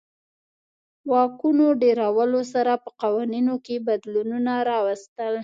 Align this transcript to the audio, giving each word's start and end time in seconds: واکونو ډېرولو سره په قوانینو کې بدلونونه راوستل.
واکونو 1.11 1.65
ډېرولو 1.81 2.41
سره 2.53 2.71
په 2.83 2.89
قوانینو 3.01 3.55
کې 3.65 3.75
بدلونونه 3.87 4.53
راوستل. 4.69 5.35